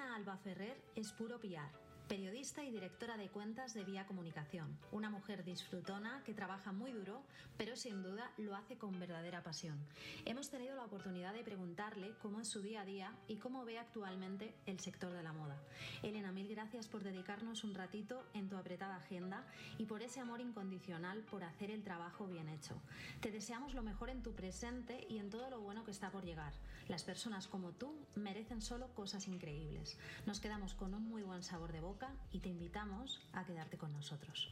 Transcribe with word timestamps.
Alba 0.00 0.36
Ferrer 0.36 0.76
es 0.94 1.12
puro 1.12 1.38
piar 1.38 1.87
periodista 2.08 2.64
y 2.64 2.70
directora 2.70 3.18
de 3.18 3.28
cuentas 3.28 3.74
de 3.74 3.84
Vía 3.84 4.06
Comunicación. 4.06 4.78
Una 4.92 5.10
mujer 5.10 5.44
disfrutona 5.44 6.22
que 6.24 6.32
trabaja 6.32 6.72
muy 6.72 6.90
duro, 6.90 7.22
pero 7.58 7.76
sin 7.76 8.02
duda 8.02 8.32
lo 8.38 8.56
hace 8.56 8.78
con 8.78 8.98
verdadera 8.98 9.42
pasión. 9.42 9.78
Hemos 10.24 10.48
tenido 10.48 10.74
la 10.74 10.84
oportunidad 10.84 11.34
de 11.34 11.44
preguntarle 11.44 12.14
cómo 12.22 12.40
es 12.40 12.48
su 12.48 12.62
día 12.62 12.80
a 12.80 12.84
día 12.86 13.12
y 13.28 13.36
cómo 13.36 13.66
ve 13.66 13.78
actualmente 13.78 14.54
el 14.64 14.80
sector 14.80 15.12
de 15.12 15.22
la 15.22 15.34
moda. 15.34 15.60
Elena, 16.02 16.32
mil 16.32 16.48
gracias 16.48 16.88
por 16.88 17.04
dedicarnos 17.04 17.62
un 17.62 17.74
ratito 17.74 18.24
en 18.32 18.48
tu 18.48 18.56
apretada 18.56 18.96
agenda 18.96 19.44
y 19.76 19.84
por 19.84 20.02
ese 20.02 20.20
amor 20.20 20.40
incondicional 20.40 21.20
por 21.24 21.44
hacer 21.44 21.70
el 21.70 21.82
trabajo 21.82 22.26
bien 22.26 22.48
hecho. 22.48 22.80
Te 23.20 23.30
deseamos 23.30 23.74
lo 23.74 23.82
mejor 23.82 24.08
en 24.08 24.22
tu 24.22 24.32
presente 24.32 25.06
y 25.10 25.18
en 25.18 25.28
todo 25.28 25.50
lo 25.50 25.60
bueno 25.60 25.84
que 25.84 25.90
está 25.90 26.10
por 26.10 26.24
llegar. 26.24 26.54
Las 26.88 27.04
personas 27.04 27.48
como 27.48 27.72
tú 27.72 27.94
merecen 28.14 28.62
solo 28.62 28.94
cosas 28.94 29.28
increíbles. 29.28 29.98
Nos 30.24 30.40
quedamos 30.40 30.72
con 30.72 30.94
un 30.94 31.06
muy 31.06 31.22
buen 31.22 31.42
sabor 31.42 31.70
de 31.70 31.80
boca 31.80 31.97
y 32.30 32.40
te 32.40 32.48
invitamos 32.48 33.20
a 33.32 33.44
quedarte 33.44 33.76
con 33.78 33.92
nosotros. 33.92 34.48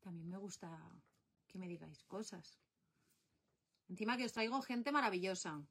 También 0.00 0.28
me 0.28 0.36
gusta 0.36 0.68
que 1.46 1.58
me 1.58 1.68
digáis 1.68 2.04
cosas. 2.04 2.58
Encima 3.88 4.16
que 4.16 4.24
os 4.24 4.32
traigo 4.32 4.60
gente 4.62 4.92
maravillosa. 4.92 5.62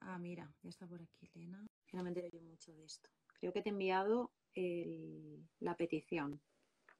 Ah, 0.00 0.18
mira, 0.18 0.52
ya 0.62 0.70
está 0.70 0.86
por 0.86 1.00
aquí 1.00 1.30
Elena. 1.34 1.66
no 1.92 2.02
me 2.02 2.10
entero 2.10 2.28
yo 2.28 2.42
mucho 2.42 2.72
de 2.72 2.84
esto. 2.84 3.08
Creo 3.38 3.52
que 3.52 3.62
te 3.62 3.70
he 3.70 3.72
enviado 3.72 4.32
la 5.60 5.76
petición. 5.76 6.40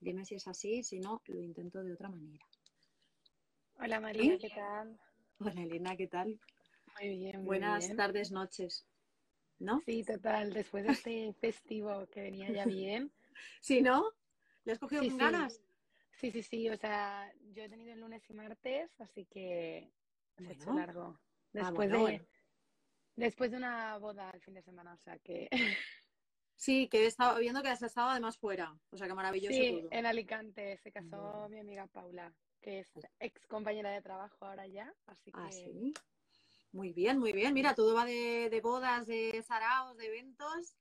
Dime 0.00 0.24
si 0.24 0.34
es 0.36 0.48
así, 0.48 0.82
si 0.82 1.00
no, 1.00 1.22
lo 1.26 1.40
intento 1.40 1.82
de 1.82 1.92
otra 1.92 2.08
manera. 2.08 2.44
Hola 3.76 4.00
María, 4.00 4.38
¿qué 4.38 4.50
tal? 4.50 4.98
Hola 5.38 5.62
Elena, 5.62 5.96
¿qué 5.96 6.06
tal? 6.06 6.40
Muy 6.98 7.08
bien. 7.08 7.36
Muy 7.38 7.46
Buenas 7.46 7.94
tardes, 7.96 8.30
noches. 8.30 8.86
¿No? 9.58 9.80
Sí, 9.86 10.04
total. 10.04 10.52
Después 10.52 10.84
de 10.84 10.92
este 10.92 11.32
festivo 11.34 12.06
que 12.06 12.22
venía 12.22 12.50
ya 12.50 12.64
bien. 12.64 13.12
¿Sí, 13.60 13.82
no? 13.82 14.04
¿Le 14.64 14.72
has 14.72 14.78
cogido 14.78 15.02
con 15.02 15.18
ganas? 15.18 15.60
Sí, 16.12 16.30
sí, 16.30 16.42
sí. 16.42 16.68
O 16.70 16.76
sea, 16.76 17.32
yo 17.52 17.64
he 17.64 17.68
tenido 17.68 17.92
el 17.92 18.00
lunes 18.00 18.22
y 18.28 18.34
martes, 18.34 18.90
así 19.00 19.26
que 19.26 19.90
se 20.36 20.46
ha 20.46 20.52
hecho 20.52 20.72
largo. 20.72 21.18
Ah, 21.18 21.70
después 21.70 21.90
de 21.90 22.26
después 23.16 23.50
de 23.50 23.56
una 23.56 23.96
boda 23.98 24.30
el 24.30 24.40
fin 24.40 24.54
de 24.54 24.62
semana, 24.62 24.94
o 24.94 24.98
sea 24.98 25.18
que. 25.18 25.48
Sí, 26.56 26.88
que 26.88 27.02
he 27.02 27.06
estado 27.06 27.40
viendo 27.40 27.62
que 27.62 27.68
has 27.68 27.82
estado 27.82 28.10
además 28.10 28.38
fuera. 28.38 28.78
O 28.90 28.96
sea, 28.96 29.08
que 29.08 29.14
maravilloso. 29.14 29.54
Sí, 29.54 29.86
en 29.90 30.06
Alicante 30.06 30.78
se 30.78 30.92
casó 30.92 31.48
mi 31.50 31.58
amiga 31.58 31.88
Paula, 31.88 32.32
que 32.60 32.78
es 32.78 32.90
ex 33.18 33.44
compañera 33.48 33.90
de 33.90 34.00
trabajo 34.00 34.46
ahora 34.46 34.66
ya, 34.66 34.94
así 35.06 35.30
ah, 35.34 35.46
que. 35.46 35.52
¿sí? 35.52 35.94
Muy 36.74 36.92
bien, 36.92 37.20
muy 37.20 37.30
bien. 37.30 37.54
Mira, 37.54 37.72
todo 37.72 37.94
va 37.94 38.04
de, 38.04 38.60
bodas, 38.60 39.06
de 39.06 39.40
saraos, 39.46 39.96
de 39.96 40.06
eventos. 40.06 40.74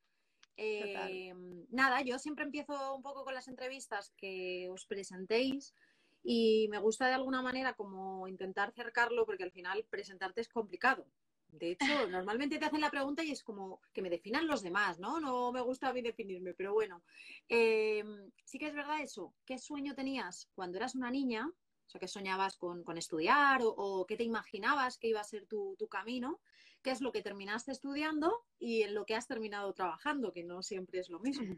Eh, 0.58 1.32
nada, 1.70 2.02
yo 2.02 2.18
siempre 2.18 2.46
empiezo 2.46 2.96
un 2.96 3.04
poco 3.04 3.24
con 3.24 3.36
las 3.36 3.48
entrevistas 3.48 4.12
que 4.18 4.68
os 4.72 4.88
presentéis 4.88 5.76
y 6.24 6.68
me 6.72 6.80
gusta 6.80 7.08
de 7.08 7.14
alguna 7.14 7.44
manera 7.44 7.76
como 7.76 8.28
intentar 8.28 8.72
cercarlo 8.74 9.28
porque 9.28 9.44
al 9.44 9.52
final 9.52 9.86
presentarte 9.88 10.42
es 10.42 10.50
complicado. 10.50 11.06
De 11.50 11.70
hecho, 11.70 11.86
normalmente 12.10 12.58
te 12.58 12.66
hacen 12.66 12.82
la 12.82 12.90
pregunta 12.90 13.24
y 13.24 13.30
es 13.30 13.44
como 13.44 13.80
que 13.94 14.02
me 14.02 14.10
definan 14.10 14.48
los 14.48 14.64
demás, 14.64 14.98
¿no? 14.98 15.20
No 15.20 15.52
me 15.52 15.62
gusta 15.62 15.90
a 15.90 15.94
mí 15.94 16.02
definirme, 16.02 16.56
pero 16.56 16.74
bueno. 16.74 17.04
Eh, 17.50 18.04
sí 18.46 18.58
que 18.58 18.66
es 18.66 18.74
verdad 18.74 19.00
eso. 19.00 19.36
¿Qué 19.46 19.60
sueño 19.60 19.94
tenías 19.94 20.50
cuando 20.56 20.80
eras 20.80 20.96
una 20.96 21.12
niña? 21.12 21.52
O 21.88 21.90
sea, 21.90 22.00
¿qué 22.00 22.08
soñabas 22.08 22.58
con, 22.58 22.98
estudiar 22.98 23.62
o, 23.64 24.06
qué 24.08 24.18
te 24.18 24.24
imaginabas 24.24 24.98
que 24.98 25.10
iba 25.10 25.20
a 25.20 25.24
ser 25.24 25.46
tu, 25.46 25.76
camino? 25.90 26.40
¿Qué 26.82 26.92
es 26.92 27.02
lo 27.02 27.12
que 27.12 27.22
terminaste 27.22 27.72
estudiando 27.72 28.46
y 28.60 28.82
en 28.82 28.94
lo 28.94 29.06
que 29.06 29.16
has 29.16 29.28
terminado 29.28 29.74
trabajando? 29.74 30.32
Que 30.34 30.44
no 30.44 30.64
siempre 30.64 31.00
es 31.00 31.10
lo 31.10 31.20
mismo. 31.20 31.56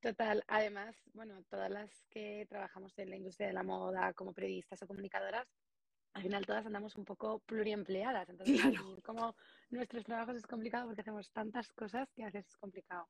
Total. 0.00 0.44
Además, 0.46 0.96
bueno, 1.12 1.42
todas 1.48 1.70
las 1.70 1.90
que 2.10 2.46
trabajamos 2.48 2.96
en 2.98 3.10
la 3.10 3.16
industria 3.16 3.48
de 3.48 3.54
la 3.54 3.62
moda 3.62 4.12
como 4.12 4.32
periodistas 4.32 4.82
o 4.82 4.86
comunicadoras, 4.86 5.48
al 6.14 6.22
final 6.22 6.46
todas 6.46 6.66
andamos 6.66 6.96
un 6.96 7.04
poco 7.04 7.40
pluriempleadas. 7.40 8.28
Entonces, 8.28 8.60
como 9.04 9.34
nuestros 9.70 10.04
trabajos 10.04 10.36
es 10.36 10.46
complicado 10.46 10.86
porque 10.86 11.00
hacemos 11.00 11.30
tantas 11.32 11.72
cosas 11.72 12.08
que 12.12 12.22
a 12.22 12.26
veces 12.26 12.46
es 12.48 12.56
complicado. 12.56 13.08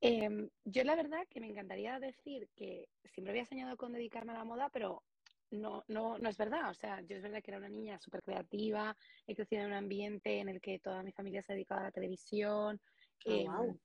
Em, 0.00 0.48
yo 0.64 0.82
la 0.82 0.96
verdad 0.96 1.24
que 1.30 1.40
me 1.40 1.48
encantaría 1.48 2.00
decir 2.00 2.48
que 2.56 2.88
siempre 3.04 3.30
había 3.30 3.46
soñado 3.46 3.76
con 3.76 3.92
dedicarme 3.92 4.32
a 4.32 4.38
la 4.38 4.44
moda, 4.44 4.68
pero 4.70 5.04
no, 5.52 5.84
no, 5.88 6.18
no 6.18 6.28
es 6.28 6.36
verdad. 6.36 6.70
O 6.70 6.74
sea, 6.74 7.00
yo 7.02 7.16
es 7.16 7.22
verdad 7.22 7.42
que 7.42 7.50
era 7.50 7.58
una 7.58 7.68
niña 7.68 7.98
súper 7.98 8.22
creativa, 8.22 8.96
he 9.26 9.34
crecido 9.34 9.62
en 9.62 9.68
un 9.68 9.74
ambiente 9.74 10.38
en 10.40 10.48
el 10.48 10.60
que 10.60 10.78
toda 10.78 11.02
mi 11.02 11.12
familia 11.12 11.42
se 11.42 11.52
ha 11.52 11.54
dedicado 11.54 11.80
a 11.80 11.84
la 11.84 11.92
televisión. 11.92 12.80
Ah, 13.26 13.64
em, 13.64 13.78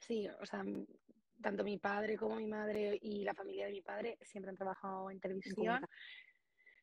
sí, 0.00 0.28
o 0.28 0.46
sea, 0.46 0.64
tanto 1.40 1.64
mi 1.64 1.78
padre 1.78 2.16
como 2.16 2.36
mi 2.36 2.46
madre 2.46 2.98
y 3.00 3.24
la 3.24 3.34
familia 3.34 3.66
de 3.66 3.72
mi 3.72 3.82
padre 3.82 4.18
siempre 4.22 4.50
han 4.50 4.56
trabajado 4.56 5.10
en 5.10 5.20
televisión. 5.20 5.86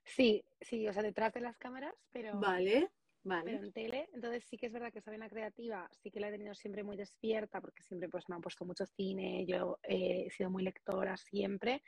Sí, 0.05 0.43
sí, 0.59 0.87
o 0.87 0.93
sea, 0.93 1.01
detrás 1.01 1.33
de 1.33 1.41
las 1.41 1.57
cámaras, 1.57 1.93
pero... 2.11 2.39
Vale. 2.39 2.89
Vale. 3.25 3.51
Pero 3.51 3.63
en 3.63 3.71
tele, 3.71 4.09
entonces 4.13 4.43
sí 4.43 4.57
que 4.57 4.65
es 4.65 4.73
verdad 4.73 4.91
que 4.91 5.01
una 5.09 5.29
creativa, 5.29 5.89
sí 6.01 6.11
que 6.11 6.19
la 6.19 6.27
he 6.27 6.31
tenido 6.31 6.53
siempre 6.55 6.83
muy 6.83 6.97
despierta, 6.97 7.61
porque 7.61 7.81
siempre 7.83 8.09
pues 8.09 8.27
me 8.27 8.35
han 8.35 8.41
puesto 8.41 8.65
mucho 8.65 8.85
cine, 8.85 9.45
yo 9.45 9.79
he 9.83 10.29
sido 10.29 10.49
muy 10.49 10.63
lectora 10.63 11.15
siempre, 11.15 11.81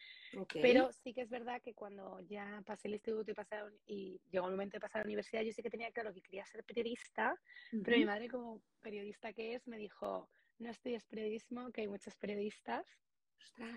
pero 0.53 0.91
sí 0.91 1.13
que 1.13 1.21
es 1.21 1.29
verdad 1.29 1.61
que 1.61 1.73
cuando 1.73 2.21
ya 2.21 2.61
pasé 2.65 2.87
el 2.87 2.95
instituto 2.95 3.31
y, 3.31 3.33
pasé 3.33 3.57
y 3.85 4.21
llegó 4.31 4.45
el 4.45 4.53
momento 4.53 4.77
de 4.77 4.81
pasar 4.81 5.01
a 5.01 5.03
la 5.03 5.07
universidad, 5.07 5.41
yo 5.41 5.51
sí 5.51 5.61
que 5.61 5.69
tenía 5.69 5.91
claro 5.91 6.13
que 6.13 6.21
quería 6.21 6.45
ser 6.45 6.63
periodista, 6.63 7.37
pero 7.83 7.97
mi 7.97 8.05
madre 8.05 8.29
como 8.29 8.61
periodista 8.81 9.33
que 9.33 9.55
es 9.55 9.67
me 9.67 9.77
dijo, 9.77 10.29
no 10.59 10.69
estudies 10.69 11.05
periodismo, 11.05 11.71
que 11.71 11.81
hay 11.81 11.87
muchos 11.87 12.15
periodistas, 12.15 12.85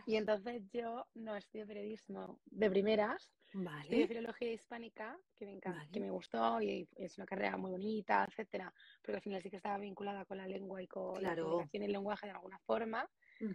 y 0.06 0.16
entonces 0.16 0.62
yo 0.72 1.06
no 1.14 1.36
estudio 1.36 1.66
periodismo 1.66 2.40
de 2.46 2.70
primeras, 2.70 3.32
vale. 3.52 3.82
estudio 3.82 4.08
filología 4.08 4.52
hispánica, 4.52 5.18
que 5.36 5.46
me 5.46 5.52
encanta, 5.52 5.86
que 5.92 6.00
me 6.00 6.10
gustó 6.10 6.60
y 6.60 6.88
es 6.96 7.16
una 7.18 7.26
carrera 7.26 7.56
muy 7.56 7.70
bonita, 7.70 8.26
etcétera, 8.28 8.72
pero 9.02 9.16
al 9.16 9.22
final 9.22 9.42
sí 9.42 9.50
que 9.50 9.56
estaba 9.56 9.78
vinculada 9.78 10.24
con 10.24 10.38
la 10.38 10.46
lengua 10.46 10.82
y 10.82 10.86
con 10.86 11.22
la 11.22 11.36
comunicación 11.36 11.82
y 11.82 11.86
el 11.86 11.92
lenguaje 11.92 12.26
de 12.26 12.32
alguna 12.32 12.58
forma, 12.60 13.08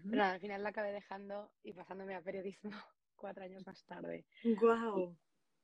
pero 0.10 0.24
al 0.24 0.40
final 0.40 0.64
la 0.64 0.70
acabé 0.70 0.92
dejando 0.92 1.52
y 1.64 1.74
pasándome 1.74 2.16
a 2.16 2.22
periodismo 2.22 2.72
cuatro 3.16 3.44
años 3.44 3.66
más 3.66 3.84
tarde. 3.86 4.26
Wow. 4.62 5.16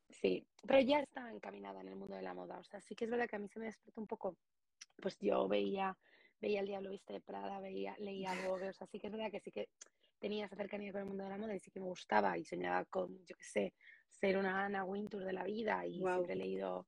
sí, 0.10 0.46
pero 0.66 0.82
ya 0.82 1.00
estaba 1.00 1.32
encaminada 1.32 1.82
en 1.82 1.88
el 1.88 1.96
mundo 1.96 2.16
de 2.16 2.22
la 2.22 2.34
moda, 2.34 2.60
o 2.60 2.64
sea, 2.64 2.82
sí 2.82 2.96
que 2.96 3.06
es 3.06 3.12
verdad 3.12 3.28
que 3.30 3.38
a 3.38 3.40
mí 3.40 3.48
se 3.48 3.60
me 3.60 3.66
despertó 3.66 4.02
un 4.02 4.08
poco, 4.08 4.38
pues 5.02 5.18
yo 5.20 5.48
veía 5.48 5.98
veía 6.42 6.62
El 6.62 6.68
Diablo 6.68 6.92
Viste 6.92 7.14
de 7.14 7.22
Prada, 7.22 7.60
veía, 7.60 7.96
leía 8.00 8.34
Vogue, 8.48 8.70
o 8.70 8.74
sea, 8.74 8.88
sí 8.88 9.00
que 9.00 9.08
es 9.08 9.14
verdad 9.14 9.32
que 9.32 9.40
sí 9.40 9.52
que 9.52 9.70
tenía 10.20 10.46
esa 10.46 10.56
cercanía 10.56 10.92
con 10.92 11.02
el 11.02 11.08
mundo 11.08 11.24
de 11.24 11.30
la 11.30 11.38
moda 11.38 11.56
y 11.56 11.60
sí 11.60 11.72
que 11.72 11.80
me 11.80 11.88
gustaba 11.88 12.38
y 12.38 12.46
soñaba 12.46 12.86
con, 12.86 13.26
yo 13.26 13.36
qué 13.36 13.44
sé, 13.44 13.74
ser 14.10 14.38
una 14.38 14.66
Anna 14.66 14.84
Wintour 14.84 15.24
de 15.24 15.34
la 15.34 15.44
vida 15.44 15.86
y 15.86 16.00
siempre 16.00 16.34
he 16.34 16.36
leído, 16.36 16.88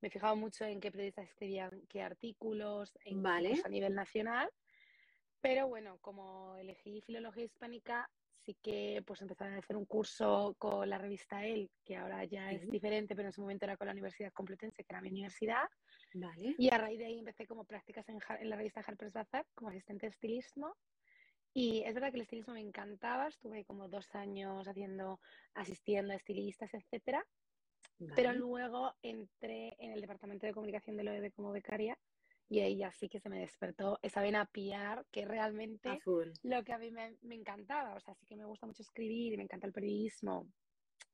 me 0.00 0.08
he 0.08 0.10
fijado 0.10 0.36
mucho 0.36 0.64
en 0.64 0.80
qué 0.80 0.90
periodistas 0.90 1.28
escribían 1.28 1.82
qué 1.88 2.02
artículos 2.02 2.98
en, 3.04 3.22
vale. 3.22 3.60
a 3.64 3.68
nivel 3.68 3.94
nacional, 3.94 4.50
pero 5.40 5.68
bueno, 5.68 5.98
como 6.00 6.56
elegí 6.56 7.00
filología 7.02 7.44
hispánica, 7.44 8.10
sí 8.44 8.56
que 8.60 9.02
pues 9.06 9.22
empecé 9.22 9.44
a 9.44 9.56
hacer 9.56 9.76
un 9.76 9.86
curso 9.86 10.56
con 10.58 10.88
la 10.88 10.98
revista 10.98 11.44
El, 11.46 11.70
que 11.84 11.96
ahora 11.96 12.24
ya 12.24 12.50
es 12.50 12.68
diferente, 12.68 13.14
pero 13.14 13.26
en 13.26 13.30
ese 13.30 13.40
momento 13.40 13.64
era 13.64 13.76
con 13.76 13.86
la 13.86 13.92
Universidad 13.92 14.32
Complutense, 14.32 14.84
que 14.84 14.92
era 14.92 15.00
mi 15.00 15.10
universidad. 15.10 15.68
Vale. 16.14 16.54
Y 16.58 16.72
a 16.72 16.78
raíz 16.78 16.98
de 16.98 17.06
ahí 17.06 17.18
empecé 17.18 17.46
como 17.46 17.64
prácticas 17.64 18.08
en, 18.08 18.18
en 18.40 18.50
la 18.50 18.56
revista 18.56 18.84
Harper's 18.86 19.12
Bazaar 19.12 19.46
como 19.54 19.70
asistente 19.70 20.06
de 20.06 20.10
estilismo 20.10 20.74
y 21.54 21.82
es 21.84 21.94
verdad 21.94 22.10
que 22.10 22.16
el 22.16 22.22
estilismo 22.22 22.54
me 22.54 22.60
encantaba, 22.60 23.28
estuve 23.28 23.64
como 23.64 23.88
dos 23.88 24.14
años 24.14 24.66
haciendo, 24.66 25.20
asistiendo 25.54 26.12
a 26.12 26.16
estilistas, 26.16 26.72
etcétera. 26.72 27.26
Pero 28.16 28.32
luego 28.32 28.94
entré 29.02 29.76
en 29.78 29.92
el 29.92 30.00
departamento 30.00 30.46
de 30.46 30.54
comunicación 30.54 30.96
de 30.96 31.08
OEB 31.08 31.32
como 31.32 31.52
becaria 31.52 31.96
y 32.48 32.60
ahí 32.60 32.76
ya 32.76 32.90
sí 32.90 33.08
que 33.08 33.20
se 33.20 33.28
me 33.28 33.38
despertó 33.38 33.98
esa 34.02 34.20
vena 34.22 34.44
piar 34.46 35.06
que 35.12 35.24
realmente 35.24 36.00
lo 36.42 36.64
que 36.64 36.72
a 36.72 36.78
mí 36.78 36.90
me, 36.90 37.16
me, 37.22 37.36
encantaba. 37.36 37.94
O 37.94 38.00
sea, 38.00 38.14
sí 38.14 38.26
que 38.26 38.36
me 38.36 38.44
gusta 38.44 38.66
mucho 38.66 38.82
escribir 38.82 39.34
y 39.34 39.36
me 39.36 39.44
encanta 39.44 39.66
el 39.66 39.72
periodismo, 39.72 40.48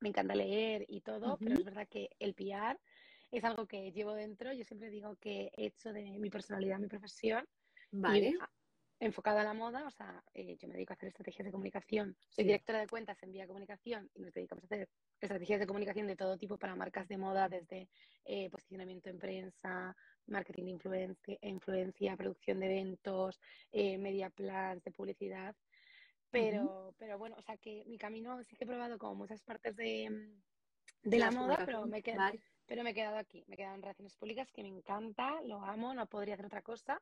me 0.00 0.08
encanta 0.08 0.34
leer 0.34 0.86
y 0.88 1.00
todo, 1.02 1.36
pero 1.38 1.54
es 1.56 1.64
verdad 1.64 1.88
que 1.88 2.08
el 2.18 2.34
PR 2.34 2.78
es 3.32 3.44
algo 3.44 3.66
que 3.66 3.92
llevo 3.92 4.14
dentro. 4.14 4.52
Yo 4.52 4.64
siempre 4.64 4.88
digo 4.88 5.16
que 5.16 5.50
he 5.56 5.66
hecho 5.66 5.92
de 5.92 6.18
mi 6.18 6.30
personalidad 6.30 6.78
mi 6.78 6.88
profesión. 6.88 7.46
Vale 7.90 8.34
enfocada 9.00 9.42
a 9.42 9.44
la 9.44 9.54
moda, 9.54 9.86
o 9.86 9.90
sea, 9.90 10.22
eh, 10.34 10.56
yo 10.56 10.66
me 10.66 10.74
dedico 10.74 10.92
a 10.92 10.96
hacer 10.96 11.08
estrategias 11.08 11.44
de 11.44 11.52
comunicación, 11.52 12.16
soy 12.30 12.44
directora 12.44 12.80
de 12.80 12.88
cuentas 12.88 13.22
en 13.22 13.32
Vía 13.32 13.46
Comunicación 13.46 14.10
y 14.14 14.22
nos 14.22 14.32
dedicamos 14.32 14.64
a 14.64 14.66
hacer 14.66 14.88
estrategias 15.20 15.60
de 15.60 15.66
comunicación 15.66 16.06
de 16.06 16.16
todo 16.16 16.36
tipo 16.36 16.58
para 16.58 16.74
marcas 16.74 17.06
de 17.06 17.16
moda, 17.16 17.48
desde 17.48 17.88
eh, 18.24 18.50
posicionamiento 18.50 19.08
en 19.08 19.18
prensa, 19.18 19.96
marketing 20.26 20.64
de 20.64 20.70
influencia, 20.70 21.38
influencia 21.42 22.16
producción 22.16 22.60
de 22.60 22.66
eventos, 22.66 23.40
eh, 23.70 23.98
media 23.98 24.30
plans 24.30 24.82
de 24.82 24.90
publicidad. 24.90 25.54
Pero, 26.30 26.94
pero 26.98 27.16
bueno, 27.16 27.36
o 27.38 27.42
sea 27.42 27.56
que 27.56 27.84
mi 27.86 27.96
camino 27.96 28.42
sí 28.44 28.54
que 28.56 28.64
he 28.64 28.66
probado 28.66 28.98
como 28.98 29.14
muchas 29.14 29.42
partes 29.42 29.74
de, 29.76 30.28
de 31.02 31.18
la, 31.18 31.30
moda, 31.30 31.62
pero 31.64 31.86
me 31.86 32.02
quedé, 32.02 32.18
pero 32.68 32.84
me 32.84 32.90
he 32.90 32.94
quedado 32.94 33.16
aquí, 33.16 33.42
me 33.48 33.54
he 33.54 33.56
quedado 33.56 33.76
en 33.76 33.82
relaciones 33.82 34.14
públicas, 34.14 34.52
que 34.52 34.62
me 34.62 34.68
encanta, 34.68 35.40
lo 35.42 35.64
amo, 35.64 35.94
no 35.94 36.06
podría 36.06 36.34
hacer 36.34 36.46
otra 36.46 36.60
cosa. 36.60 37.00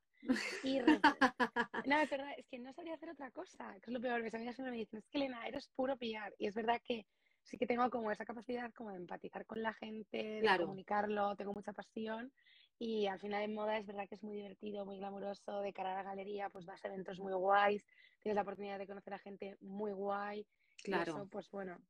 Y 0.63 0.79
no, 1.87 2.01
es 2.01 2.11
verdad, 2.11 2.33
es 2.37 2.47
que 2.47 2.61
no 2.61 2.73
sabría 2.73 2.95
hacer 2.95 3.11
otra 3.11 3.33
cosa, 3.33 3.73
que 3.83 3.91
es 3.91 3.93
lo 3.93 4.01
peor. 4.01 4.23
Mis 4.23 4.33
amigas 4.33 4.55
siempre 4.55 4.71
me 4.71 4.79
dicen, 4.79 5.01
es 5.01 5.09
que 5.09 5.19
Elena, 5.19 5.47
eres 5.49 5.69
puro 5.75 5.97
pillar. 5.97 6.33
Y 6.39 6.47
es 6.47 6.55
verdad 6.55 6.81
que 6.85 7.05
sí 7.43 7.59
que 7.59 7.67
tengo 7.67 7.91
como 7.91 8.13
esa 8.13 8.25
capacidad 8.25 8.73
como 8.75 8.91
de 8.91 8.99
empatizar 8.99 9.45
con 9.45 9.61
la 9.61 9.75
gente, 9.75 10.41
de 10.41 10.57
comunicarlo, 10.57 11.35
tengo 11.35 11.53
mucha 11.53 11.73
pasión. 11.73 12.33
Y 12.79 13.09
al 13.09 13.19
final 13.19 13.43
en 13.43 13.55
moda 13.55 13.77
es 13.77 13.87
verdad 13.87 14.07
que 14.09 14.15
es 14.15 14.23
muy 14.23 14.37
divertido, 14.37 14.87
muy 14.87 14.99
glamuroso, 14.99 15.63
de 15.63 15.73
cara 15.73 15.93
a 15.93 15.97
la 15.97 16.03
galería, 16.05 16.49
pues 16.49 16.65
vas 16.65 16.85
a 16.85 16.89
eventos 16.89 17.19
muy 17.19 17.33
guays, 17.33 17.85
tienes 18.21 18.37
la 18.37 18.43
oportunidad 18.43 18.79
de 18.79 18.87
conocer 18.87 19.15
a 19.15 19.19
gente 19.19 19.57
muy 19.61 19.91
guay. 19.93 20.47
Claro. 20.85 21.13
eso, 21.13 21.27
pues 21.27 21.51
bueno, 21.51 21.81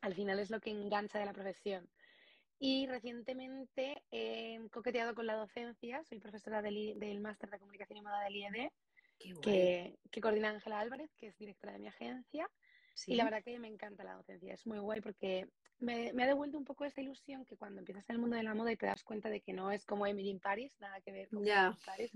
al 0.00 0.14
final 0.14 0.40
es 0.40 0.50
lo 0.50 0.58
que 0.58 0.70
engancha 0.70 1.20
de 1.20 1.26
la 1.26 1.32
profesión. 1.32 1.88
Y 2.58 2.86
recientemente 2.86 4.02
he 4.10 4.58
coqueteado 4.70 5.14
con 5.14 5.26
la 5.26 5.34
docencia, 5.34 6.02
soy 6.04 6.18
profesora 6.18 6.62
del, 6.62 6.98
del 6.98 7.20
máster 7.20 7.50
de 7.50 7.58
comunicación 7.58 7.98
y 7.98 8.02
moda 8.02 8.22
del 8.22 8.36
IED, 8.36 8.70
que, 9.42 9.98
que, 10.10 10.20
coordina 10.20 10.50
Ángela 10.50 10.80
Álvarez, 10.80 11.10
que 11.16 11.28
es 11.28 11.38
directora 11.38 11.74
de 11.74 11.78
mi 11.78 11.88
agencia. 11.88 12.48
Y 13.06 13.16
la 13.16 13.24
verdad 13.24 13.42
que 13.44 13.58
me 13.58 13.68
encanta 13.68 14.04
la 14.04 14.14
docencia, 14.14 14.54
es 14.54 14.66
muy 14.66 14.78
guay 14.78 15.02
porque 15.02 15.46
me, 15.80 16.14
me, 16.14 16.24
ha 16.24 16.26
devuelto 16.26 16.56
un 16.56 16.64
poco 16.64 16.86
esa 16.86 17.02
ilusión 17.02 17.44
que 17.44 17.58
cuando 17.58 17.80
empiezas 17.80 18.08
en 18.08 18.14
el 18.14 18.20
mundo 18.20 18.36
de 18.36 18.42
la 18.42 18.54
moda 18.54 18.72
y 18.72 18.76
te 18.76 18.86
das 18.86 19.04
cuenta 19.04 19.28
de 19.28 19.42
que 19.42 19.52
no 19.52 19.70
es 19.70 19.84
como 19.84 20.06
Emily 20.06 20.30
in 20.30 20.40
Paris, 20.40 20.74
nada 20.80 21.02
que 21.02 21.12
ver 21.12 21.28
con 21.28 21.44
Paris, 21.84 22.10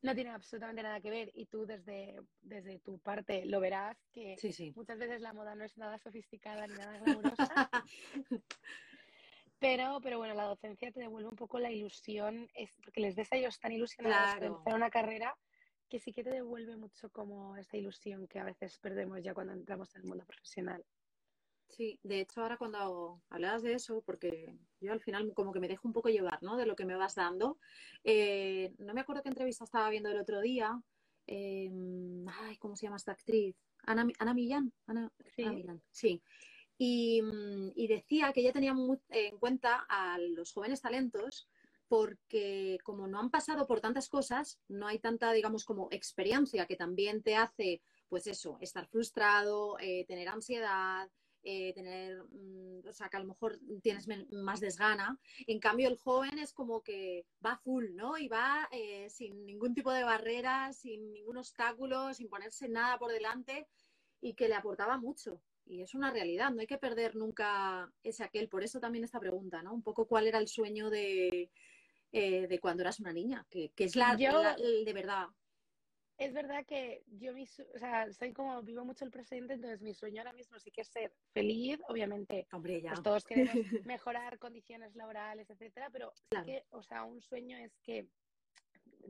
no 0.00 0.14
tiene 0.14 0.30
absolutamente 0.30 0.82
nada 0.82 1.00
que 1.02 1.10
ver 1.10 1.30
y 1.34 1.44
tú 1.46 1.66
desde, 1.66 2.16
desde 2.40 2.78
tu 2.78 2.98
parte 2.98 3.44
lo 3.44 3.60
verás 3.60 3.98
que 4.10 4.36
muchas 4.74 4.98
veces 4.98 5.20
la 5.20 5.34
moda 5.34 5.54
no 5.54 5.64
es 5.64 5.76
nada 5.76 5.98
sofisticada 5.98 6.66
ni 6.66 6.74
nada 6.76 6.98
glamurosa. 6.98 7.70
Pero, 9.62 10.00
pero 10.02 10.18
bueno, 10.18 10.34
la 10.34 10.42
docencia 10.42 10.90
te 10.90 10.98
devuelve 10.98 11.28
un 11.28 11.36
poco 11.36 11.60
la 11.60 11.70
ilusión, 11.70 12.48
es 12.52 12.76
porque 12.82 13.00
les 13.00 13.14
ves 13.14 13.32
a 13.32 13.36
ellos 13.36 13.60
tan 13.60 13.70
ilusionados 13.70 14.40
de 14.40 14.48
hacer 14.48 14.74
una 14.74 14.90
carrera 14.90 15.38
que 15.88 16.00
sí 16.00 16.12
que 16.12 16.24
te 16.24 16.30
devuelve 16.30 16.76
mucho 16.76 17.10
como 17.10 17.56
esa 17.56 17.76
ilusión 17.76 18.26
que 18.26 18.40
a 18.40 18.44
veces 18.44 18.76
perdemos 18.78 19.22
ya 19.22 19.34
cuando 19.34 19.52
entramos 19.52 19.94
en 19.94 20.02
el 20.02 20.08
mundo 20.08 20.24
profesional. 20.26 20.84
Sí, 21.68 22.00
de 22.02 22.20
hecho 22.20 22.42
ahora 22.42 22.56
cuando 22.56 23.22
hablabas 23.30 23.62
de 23.62 23.74
eso, 23.74 24.02
porque 24.02 24.52
yo 24.80 24.92
al 24.92 25.00
final 25.00 25.32
como 25.32 25.52
que 25.52 25.60
me 25.60 25.68
dejo 25.68 25.86
un 25.86 25.94
poco 25.94 26.08
llevar, 26.08 26.42
¿no? 26.42 26.56
De 26.56 26.66
lo 26.66 26.74
que 26.74 26.84
me 26.84 26.96
vas 26.96 27.14
dando. 27.14 27.60
Eh, 28.02 28.74
no 28.78 28.94
me 28.94 29.02
acuerdo 29.02 29.22
qué 29.22 29.28
entrevista 29.28 29.62
estaba 29.62 29.88
viendo 29.90 30.10
el 30.10 30.18
otro 30.18 30.40
día. 30.40 30.76
Em, 31.28 32.26
ay, 32.28 32.56
¿cómo 32.56 32.74
se 32.74 32.86
llama 32.86 32.96
esta 32.96 33.12
actriz? 33.12 33.54
Ana, 33.84 34.08
Ana 34.18 34.34
Millán. 34.34 34.72
Ana, 34.86 35.12
sí. 35.24 35.44
Ana 35.44 35.52
Millán. 35.52 35.82
Sí. 35.92 36.20
Mm, 36.82 37.70
y, 37.76 37.86
decía 37.86 38.32
que 38.32 38.40
ella 38.40 38.52
tenía 38.52 38.74
en 39.10 39.38
cuenta 39.38 39.86
a 39.88 40.18
los 40.18 40.52
jóvenes 40.52 40.80
talentos 40.80 41.48
porque 41.86 42.78
como 42.82 43.06
no 43.06 43.20
han 43.20 43.30
pasado 43.30 43.66
por 43.66 43.80
tantas 43.80 44.08
cosas, 44.08 44.58
no 44.68 44.86
hay 44.88 44.98
tanta, 44.98 45.32
digamos, 45.32 45.64
como 45.64 45.88
experiencia 45.92 46.66
que 46.66 46.76
también 46.76 47.22
te 47.22 47.36
hace, 47.36 47.82
pues 48.08 48.26
eso, 48.26 48.56
estar 48.60 48.88
frustrado, 48.88 49.76
eh, 49.78 50.04
tener 50.08 50.28
ansiedad, 50.28 51.08
eh, 51.44 51.72
tener, 51.74 52.24
mm, 52.30 52.88
o 52.88 52.92
sea, 52.92 53.08
que 53.08 53.16
a 53.18 53.20
lo 53.20 53.26
mejor 53.26 53.60
tienes 53.82 54.08
más 54.32 54.60
desgana. 54.60 55.18
En 55.46 55.60
cambio, 55.60 55.88
el 55.88 55.98
joven 55.98 56.38
es 56.38 56.52
como 56.52 56.82
que 56.82 57.26
va 57.44 57.58
full, 57.58 57.94
¿no? 57.94 58.18
Y 58.18 58.28
va 58.28 58.68
eh, 58.72 59.08
sin 59.10 59.44
ningún 59.46 59.74
tipo 59.74 59.92
de 59.92 60.04
barrera, 60.04 60.72
sin 60.72 61.12
ningún 61.12 61.36
obstáculo, 61.36 62.12
sin 62.14 62.28
ponerse 62.28 62.68
nada 62.68 62.98
por 62.98 63.12
delante 63.12 63.68
y 64.20 64.34
que 64.34 64.48
le 64.48 64.54
aportaba 64.54 64.98
mucho 64.98 65.42
y 65.64 65.82
es 65.82 65.94
una 65.94 66.10
realidad, 66.10 66.50
no 66.50 66.60
hay 66.60 66.66
que 66.66 66.78
perder 66.78 67.16
nunca 67.16 67.90
ese 68.02 68.24
aquel. 68.24 68.48
Por 68.48 68.62
eso 68.62 68.80
también 68.80 69.04
esta 69.04 69.20
pregunta, 69.20 69.62
¿no? 69.62 69.72
Un 69.72 69.82
poco 69.82 70.06
cuál 70.06 70.26
era 70.26 70.38
el 70.38 70.48
sueño 70.48 70.90
de, 70.90 71.50
eh, 72.12 72.46
de 72.46 72.58
cuando 72.58 72.82
eras 72.82 73.00
una 73.00 73.12
niña, 73.12 73.46
que, 73.48 73.72
es 73.76 73.96
la, 73.96 74.14
de 74.16 74.92
verdad. 74.92 75.28
Es 76.18 76.32
verdad 76.32 76.64
que 76.66 77.02
yo 77.08 77.32
o 77.32 77.78
sea, 77.78 78.12
soy 78.12 78.32
como, 78.32 78.62
vivo 78.62 78.84
mucho 78.84 79.04
el 79.04 79.10
presente, 79.10 79.54
entonces 79.54 79.80
mi 79.80 79.94
sueño 79.94 80.20
ahora 80.20 80.34
mismo 80.34 80.58
sí 80.58 80.70
que 80.70 80.82
es 80.82 80.88
ser 80.88 81.12
feliz, 81.32 81.80
obviamente. 81.88 82.46
Hombre, 82.52 82.80
ya. 82.80 82.90
Pues 82.90 83.02
todos 83.02 83.24
queremos 83.24 83.54
mejorar 83.86 84.38
condiciones 84.38 84.94
laborales, 84.94 85.48
etcétera, 85.50 85.90
pero 85.90 86.12
que, 86.44 86.64
o 86.70 86.82
sea, 86.82 87.04
un 87.04 87.20
sueño 87.22 87.56
es 87.56 87.76
que, 87.78 88.06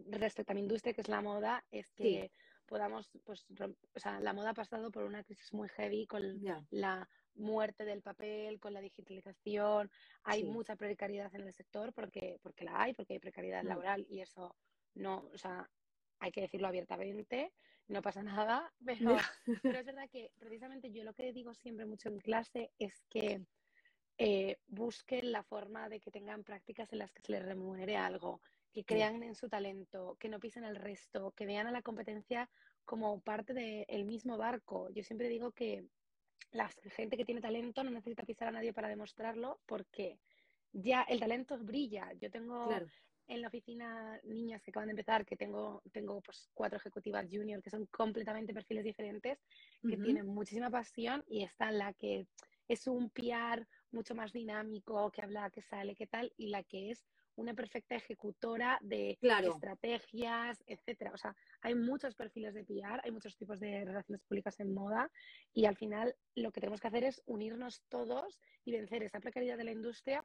respecto 0.08 0.52
a 0.52 0.54
mi 0.54 0.60
industria, 0.60 0.94
que 0.94 1.02
es 1.02 1.08
la 1.08 1.20
moda, 1.20 1.64
es 1.70 1.90
que 1.90 2.30
podamos, 2.66 3.10
pues, 3.24 3.46
o 3.58 3.98
sea, 3.98 4.20
la 4.20 4.32
moda 4.32 4.50
ha 4.50 4.54
pasado 4.54 4.90
por 4.90 5.04
una 5.04 5.24
crisis 5.24 5.52
muy 5.52 5.68
heavy 5.70 6.06
con 6.06 6.22
la 6.70 7.08
muerte 7.34 7.84
del 7.84 8.02
papel, 8.02 8.60
con 8.60 8.74
la 8.74 8.80
digitalización, 8.80 9.90
hay 10.24 10.44
mucha 10.44 10.76
precariedad 10.76 11.34
en 11.34 11.42
el 11.42 11.54
sector 11.54 11.92
porque, 11.92 12.38
porque 12.42 12.64
la 12.64 12.82
hay, 12.82 12.94
porque 12.94 13.14
hay 13.14 13.18
precariedad 13.18 13.64
mm. 13.64 13.68
laboral 13.68 14.06
y 14.08 14.20
eso 14.20 14.56
no, 14.94 15.28
o 15.32 15.38
sea, 15.38 15.68
hay 16.18 16.30
que 16.30 16.42
decirlo 16.42 16.68
abiertamente, 16.68 17.52
no 17.88 18.02
pasa 18.02 18.22
nada, 18.46 18.72
pero, 18.84 19.16
pero 19.62 19.78
es 19.78 19.86
verdad 19.86 20.08
que 20.10 20.30
precisamente 20.38 20.92
yo 20.92 21.04
lo 21.04 21.14
que 21.14 21.32
digo 21.32 21.54
siempre 21.54 21.86
mucho 21.86 22.08
en 22.08 22.18
clase 22.18 22.72
es 22.78 23.02
que 23.08 23.44
eh, 24.18 24.58
busquen 24.66 25.32
la 25.32 25.42
forma 25.42 25.88
de 25.88 26.00
que 26.00 26.10
tengan 26.10 26.44
prácticas 26.44 26.92
en 26.92 26.98
las 26.98 27.12
que 27.12 27.22
se 27.22 27.32
les 27.32 27.42
remunere 27.42 27.96
algo, 27.96 28.42
que 28.72 28.84
crean 28.84 29.22
en 29.22 29.34
su 29.34 29.48
talento, 29.48 30.16
que 30.18 30.28
no 30.28 30.40
pisen 30.40 30.64
el 30.64 30.76
resto, 30.76 31.32
que 31.32 31.46
vean 31.46 31.66
a 31.66 31.72
la 31.72 31.82
competencia 31.82 32.48
como 32.84 33.20
parte 33.20 33.52
del 33.52 34.04
mismo 34.04 34.36
barco. 34.36 34.88
Yo 34.90 35.02
siempre 35.04 35.28
digo 35.28 35.52
que 35.52 35.84
la 36.52 36.68
gente 36.96 37.16
que 37.16 37.24
tiene 37.24 37.40
talento 37.40 37.84
no 37.84 37.90
necesita 37.90 38.24
pisar 38.24 38.48
a 38.48 38.52
nadie 38.52 38.72
para 38.72 38.88
demostrarlo 38.88 39.60
porque 39.66 40.18
ya 40.72 41.02
el 41.02 41.20
talento 41.20 41.58
brilla. 41.58 42.12
Yo 42.14 42.30
tengo 42.30 42.70
en 43.28 43.40
la 43.40 43.48
oficina 43.48 44.20
niñas 44.24 44.62
que 44.62 44.70
acaban 44.70 44.88
de 44.88 44.92
empezar, 44.92 45.24
que 45.24 45.36
tengo, 45.36 45.82
tengo 45.92 46.20
pues 46.20 46.50
cuatro 46.54 46.78
ejecutivas 46.78 47.26
junior 47.30 47.62
que 47.62 47.70
son 47.70 47.86
completamente 47.86 48.52
perfiles 48.52 48.84
diferentes, 48.84 49.38
que 49.82 49.96
tienen 49.96 50.26
muchísima 50.26 50.70
pasión 50.70 51.24
y 51.28 51.42
está 51.44 51.70
la 51.70 51.92
que 51.92 52.26
es 52.68 52.86
un 52.86 53.10
PR 53.10 53.66
mucho 53.90 54.14
más 54.14 54.32
dinámico, 54.32 55.10
que 55.10 55.22
habla, 55.22 55.50
que 55.50 55.62
sale, 55.62 55.94
que 55.94 56.06
tal, 56.06 56.32
y 56.36 56.48
la 56.48 56.62
que 56.62 56.90
es 56.90 57.04
una 57.36 57.54
perfecta 57.54 57.94
ejecutora 57.94 58.78
de 58.82 59.18
estrategias, 59.20 60.62
etcétera. 60.66 61.12
O 61.14 61.16
sea, 61.16 61.34
hay 61.60 61.74
muchos 61.74 62.14
perfiles 62.14 62.54
de 62.54 62.64
PR, 62.64 63.00
hay 63.02 63.10
muchos 63.10 63.36
tipos 63.36 63.58
de 63.60 63.84
relaciones 63.84 64.22
públicas 64.22 64.58
en 64.60 64.74
moda 64.74 65.10
y 65.52 65.66
al 65.66 65.76
final 65.76 66.14
lo 66.34 66.52
que 66.52 66.60
tenemos 66.60 66.80
que 66.80 66.88
hacer 66.88 67.04
es 67.04 67.22
unirnos 67.26 67.82
todos 67.88 68.38
y 68.64 68.72
vencer 68.72 69.02
esa 69.02 69.20
precariedad 69.20 69.56
de 69.56 69.64
la 69.64 69.72
industria 69.72 70.24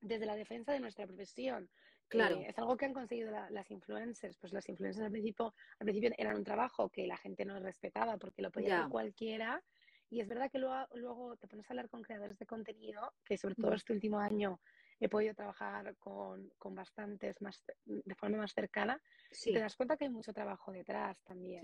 desde 0.00 0.26
la 0.26 0.36
defensa 0.36 0.72
de 0.72 0.80
nuestra 0.80 1.06
profesión. 1.06 1.68
Claro. 2.08 2.40
es 2.44 2.58
algo 2.58 2.76
que 2.76 2.86
han 2.86 2.92
conseguido 2.92 3.30
las 3.50 3.70
influencers. 3.70 4.36
Pues 4.38 4.52
las 4.52 4.68
influencers 4.68 5.04
al 5.04 5.12
principio, 5.12 5.54
al 5.78 5.84
principio 5.84 6.10
eran 6.18 6.36
un 6.36 6.44
trabajo 6.44 6.88
que 6.88 7.06
la 7.06 7.16
gente 7.16 7.44
no 7.44 7.58
respetaba 7.60 8.16
porque 8.16 8.42
lo 8.42 8.50
podía 8.50 8.80
hacer 8.80 8.90
cualquiera. 8.90 9.62
Y 10.08 10.20
es 10.20 10.26
verdad 10.26 10.50
que 10.50 10.58
luego, 10.58 10.88
luego, 10.94 11.36
te 11.36 11.46
pones 11.46 11.70
a 11.70 11.72
hablar 11.72 11.88
con 11.88 12.02
creadores 12.02 12.36
de 12.36 12.46
contenido, 12.46 13.12
que 13.24 13.38
sobre 13.38 13.54
todo 13.54 13.74
este 13.74 13.92
último 13.92 14.18
año 14.18 14.60
he 15.00 15.08
podido 15.08 15.34
trabajar 15.34 15.96
con, 15.96 16.52
con 16.58 16.74
bastantes 16.74 17.40
más, 17.40 17.64
de 17.84 18.14
forma 18.14 18.38
más 18.38 18.52
cercana, 18.52 19.00
y 19.44 19.52
te 19.52 19.58
das 19.58 19.74
cuenta 19.74 19.96
que 19.96 20.04
hay 20.04 20.10
mucho 20.10 20.32
trabajo 20.32 20.70
detrás 20.72 21.18
también 21.24 21.62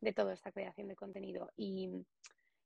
de 0.00 0.12
toda 0.12 0.34
esta 0.34 0.52
creación 0.52 0.88
de 0.88 0.94
contenido. 0.94 1.50
Y 1.56 1.88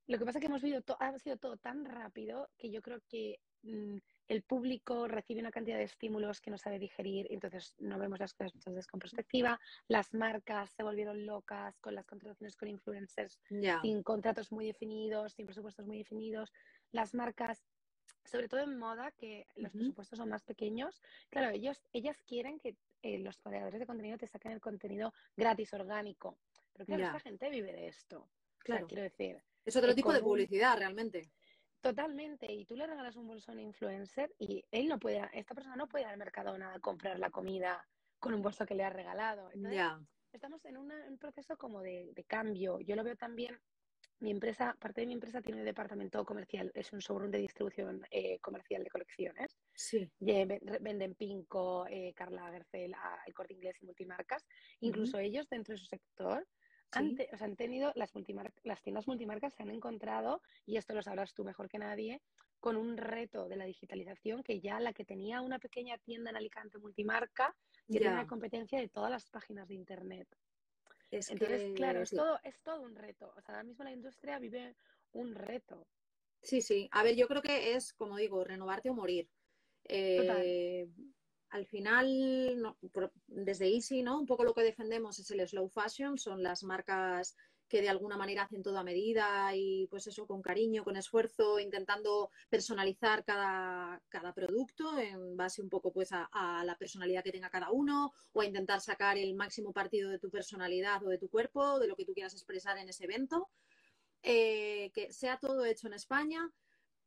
lo 0.08 0.18
que 0.18 0.24
pasa 0.24 0.38
es 0.38 0.40
que 0.40 0.46
hemos 0.46 0.62
visto, 0.62 0.96
ha 1.00 1.18
sido 1.18 1.36
todo 1.36 1.56
tan 1.58 1.84
rápido 1.84 2.48
que 2.56 2.70
yo 2.70 2.80
creo 2.82 3.00
que 3.08 3.40
mm, 3.62 3.98
el 4.28 4.42
público 4.42 5.06
recibe 5.06 5.40
una 5.40 5.50
cantidad 5.50 5.76
de 5.76 5.84
estímulos 5.84 6.40
que 6.40 6.50
no 6.50 6.58
sabe 6.58 6.78
digerir, 6.78 7.26
entonces 7.30 7.74
no 7.78 7.98
vemos 7.98 8.18
las 8.18 8.32
cosas 8.32 8.54
muchas 8.54 8.74
veces 8.74 8.86
con 8.86 9.00
perspectiva. 9.00 9.60
Las 9.86 10.14
marcas 10.14 10.70
se 10.72 10.82
volvieron 10.82 11.26
locas 11.26 11.78
con 11.80 11.94
las 11.94 12.06
contrataciones 12.06 12.56
con 12.56 12.68
influencers 12.68 13.38
sin 13.82 14.02
contratos 14.02 14.50
muy 14.50 14.66
definidos, 14.66 15.34
sin 15.34 15.46
presupuestos 15.46 15.86
muy 15.86 15.98
definidos. 15.98 16.52
Las 16.90 17.14
marcas 17.14 17.62
sobre 18.24 18.48
todo 18.48 18.60
en 18.60 18.78
moda, 18.78 19.10
que 19.12 19.46
los 19.56 19.72
presupuestos 19.72 20.18
son 20.18 20.28
más 20.28 20.42
pequeños, 20.42 21.02
claro, 21.30 21.50
ellos, 21.50 21.82
ellas 21.92 22.20
quieren 22.26 22.58
que 22.58 22.76
eh, 23.02 23.18
los 23.18 23.38
creadores 23.38 23.78
de 23.78 23.86
contenido 23.86 24.18
te 24.18 24.26
saquen 24.26 24.52
el 24.52 24.60
contenido 24.60 25.12
gratis, 25.36 25.72
orgánico. 25.72 26.38
Pero 26.72 26.86
claro, 26.86 27.04
esta 27.04 27.20
gente 27.20 27.50
vive 27.50 27.72
de 27.72 27.88
esto. 27.88 28.28
Claro, 28.58 28.86
quiero 28.86 29.02
decir. 29.02 29.42
Es 29.64 29.76
otro 29.76 29.94
tipo 29.94 30.12
de 30.12 30.20
publicidad, 30.20 30.76
realmente. 30.76 31.30
Totalmente. 31.80 32.52
Y 32.52 32.64
tú 32.64 32.76
le 32.76 32.86
regalas 32.86 33.16
un 33.16 33.26
bolso 33.26 33.50
a 33.50 33.54
un 33.54 33.60
influencer 33.60 34.34
y 34.38 34.64
él 34.70 34.88
no 34.88 34.98
puede, 34.98 35.28
esta 35.32 35.54
persona 35.54 35.76
no 35.76 35.88
puede 35.88 36.04
ir 36.04 36.10
al 36.10 36.18
Mercadona 36.18 36.74
a 36.74 36.80
comprar 36.80 37.18
la 37.18 37.30
comida 37.30 37.86
con 38.18 38.34
un 38.34 38.42
bolso 38.42 38.66
que 38.66 38.74
le 38.74 38.84
ha 38.84 38.90
regalado. 38.90 39.50
Entonces, 39.52 39.80
estamos 40.32 40.64
en 40.64 40.76
un 40.76 41.18
proceso 41.18 41.56
como 41.56 41.80
de, 41.80 42.12
de, 42.14 42.24
cambio. 42.24 42.80
Yo 42.80 42.96
lo 42.96 43.04
veo 43.04 43.16
también 43.16 43.58
mi 44.20 44.30
empresa, 44.30 44.76
parte 44.78 45.02
de 45.02 45.06
mi 45.06 45.14
empresa 45.14 45.40
tiene 45.40 45.60
un 45.60 45.64
departamento 45.64 46.24
comercial, 46.24 46.70
es 46.74 46.92
un 46.92 46.98
showroom 46.98 47.30
de 47.30 47.38
distribución 47.38 48.04
eh, 48.10 48.38
comercial 48.40 48.82
de 48.82 48.90
colecciones. 48.90 49.56
Sí. 49.74 50.10
venden 50.18 51.14
Pinco, 51.14 51.86
eh, 51.88 52.12
Carla 52.14 52.42
Lagerfeld, 52.42 52.94
El 53.26 53.34
Corte 53.34 53.54
Inglés 53.54 53.76
y 53.80 53.86
multimarcas. 53.86 54.44
Incluso 54.80 55.18
ellos, 55.18 55.48
dentro 55.48 55.72
de 55.72 55.78
su 55.78 55.86
sector, 55.86 56.46
han, 56.92 57.16
han, 57.38 57.56
tenido 57.56 57.92
las, 57.94 58.12
las 58.64 58.82
tiendas 58.82 59.06
multimarcas 59.06 59.54
se 59.54 59.62
han 59.62 59.70
encontrado, 59.70 60.42
y 60.66 60.76
esto 60.76 60.94
lo 60.94 61.02
sabrás 61.02 61.34
tú 61.34 61.44
mejor 61.44 61.68
que 61.68 61.78
nadie, 61.78 62.22
con 62.60 62.76
un 62.76 62.96
reto 62.96 63.48
de 63.48 63.56
la 63.56 63.66
digitalización 63.66 64.42
que 64.42 64.60
ya 64.60 64.80
la 64.80 64.92
que 64.92 65.04
tenía 65.04 65.40
una 65.40 65.58
pequeña 65.58 65.96
tienda 65.98 66.30
en 66.30 66.36
Alicante 66.36 66.78
multimarca 66.78 67.54
ya 67.86 68.00
tiene 68.00 68.16
la 68.16 68.26
competencia 68.26 68.80
de 68.80 68.88
todas 68.88 69.10
las 69.10 69.30
páginas 69.30 69.68
de 69.68 69.74
internet. 69.74 70.28
Entonces, 71.10 71.72
claro, 71.74 72.02
es, 72.02 72.10
todo, 72.10 72.38
es 72.44 72.62
todo 72.62 72.82
un 72.82 72.94
reto. 72.94 73.32
O 73.36 73.40
sea, 73.40 73.54
ahora 73.54 73.64
mismo 73.64 73.84
la 73.84 73.92
industria 73.92 74.38
vive 74.38 74.76
un 75.12 75.34
reto. 75.34 75.86
Sí, 76.42 76.60
sí. 76.60 76.88
A 76.92 77.02
ver, 77.02 77.16
yo 77.16 77.26
creo 77.28 77.42
que 77.42 77.74
es, 77.74 77.92
como 77.92 78.16
digo, 78.16 78.44
renovarte 78.44 78.90
o 78.90 78.94
morir. 78.94 79.28
Eh, 79.84 80.88
al 81.50 81.66
final, 81.66 82.76
desde 83.26 83.74
Easy, 83.74 84.02
¿no? 84.02 84.18
Un 84.18 84.26
poco 84.26 84.44
lo 84.44 84.54
que 84.54 84.62
defendemos 84.62 85.18
es 85.18 85.30
el 85.30 85.46
slow 85.48 85.68
fashion, 85.68 86.18
son 86.18 86.42
las 86.42 86.62
marcas 86.62 87.34
que 87.68 87.82
de 87.82 87.88
alguna 87.88 88.16
manera 88.16 88.42
hacen 88.42 88.62
todo 88.62 88.78
a 88.78 88.84
medida 88.84 89.54
y 89.54 89.86
pues 89.88 90.06
eso 90.06 90.26
con 90.26 90.42
cariño, 90.42 90.84
con 90.84 90.96
esfuerzo, 90.96 91.58
intentando 91.58 92.30
personalizar 92.48 93.24
cada, 93.24 94.00
cada 94.08 94.32
producto 94.32 94.98
en 94.98 95.36
base 95.36 95.62
un 95.62 95.68
poco 95.68 95.92
pues 95.92 96.10
a, 96.12 96.28
la 96.64 96.76
personalidad 96.76 97.22
que 97.22 97.32
tenga 97.32 97.50
cada 97.50 97.70
uno 97.70 98.12
o 98.32 98.40
a 98.40 98.46
intentar 98.46 98.80
sacar 98.80 99.18
el 99.18 99.34
máximo 99.34 99.72
partido 99.72 100.10
de 100.10 100.18
tu 100.18 100.30
personalidad 100.30 101.04
o 101.04 101.08
de 101.08 101.18
tu 101.18 101.28
cuerpo, 101.28 101.78
de 101.78 101.88
lo 101.88 101.96
que 101.96 102.04
tú 102.04 102.14
quieras 102.14 102.32
expresar 102.32 102.78
en 102.78 102.88
ese 102.88 103.04
evento. 103.04 103.48
Eh, 104.22 104.90
que 104.94 105.12
sea 105.12 105.38
todo 105.38 105.64
hecho 105.64 105.86
en 105.86 105.92
España, 105.92 106.50